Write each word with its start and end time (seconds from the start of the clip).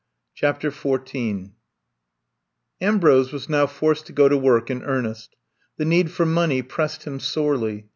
CHAPTER 0.33 0.71
XIV 0.71 1.51
AMBROSE 2.81 3.31
was 3.31 3.47
now 3.47 3.67
forced 3.67 4.07
to 4.07 4.11
go 4.11 4.27
to 4.27 4.35
work 4.35 4.71
in 4.71 4.81
earnest. 4.81 5.35
The 5.77 5.85
need 5.85 6.09
for 6.09 6.25
money 6.25 6.63
pressed 6.63 7.03
him 7.03 7.19
sorely. 7.19 7.85